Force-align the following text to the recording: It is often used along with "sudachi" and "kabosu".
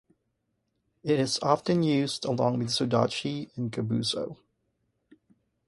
It 1.03 1.19
is 1.19 1.37
often 1.43 1.83
used 1.83 2.25
along 2.25 2.57
with 2.57 2.69
"sudachi" 2.69 3.55
and 3.55 3.71
"kabosu". 3.71 4.35